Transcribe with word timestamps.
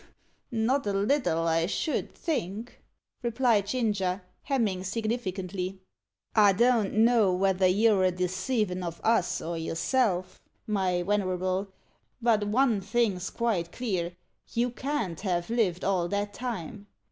"Not 0.49 0.87
a 0.87 0.93
little, 0.93 1.47
I 1.47 1.67
should 1.67 2.11
think," 2.15 2.81
replied 3.21 3.67
Ginger, 3.67 4.23
hemming 4.41 4.83
significantly. 4.83 5.77
"I 6.33 6.53
don't 6.53 6.93
know 7.05 7.37
vether 7.37 7.67
you're 7.67 8.05
a 8.05 8.11
deceivin' 8.11 8.81
of 8.81 8.99
us 9.03 9.43
or 9.43 9.59
yourself, 9.59 10.41
my 10.65 11.03
wenerable; 11.03 11.67
but 12.19 12.45
von 12.45 12.81
thing's 12.81 13.29
quite 13.29 13.71
clear 13.71 14.13
you 14.53 14.71
can't 14.71 15.21
have 15.21 15.51
lived 15.51 15.83
all 15.83 16.07
that 16.07 16.33
time. 16.33 16.87